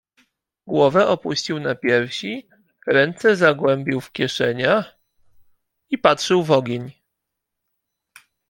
[0.67, 2.47] "Głowę opuścił na piersi,
[2.87, 4.97] ręce zagłębił w kieszeniach
[5.89, 6.91] i patrzył w ogień."